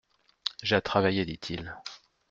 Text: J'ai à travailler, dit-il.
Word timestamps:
J'ai 0.63 0.75
à 0.75 0.81
travailler, 0.81 1.25
dit-il. 1.27 1.77